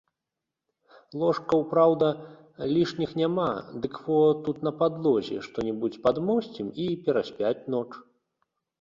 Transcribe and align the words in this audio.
Ложкаў, 1.23 1.61
праўда, 1.73 2.07
лішніх 2.75 3.11
няма, 3.21 3.47
дык 3.85 4.01
во 4.07 4.19
тут 4.49 4.57
на 4.71 4.77
падлозе 4.83 5.37
што-небудзь 5.47 6.03
падмосцім, 6.11 6.65
і 6.89 6.91
пераспяць 7.07 7.59
ноч. 7.79 7.89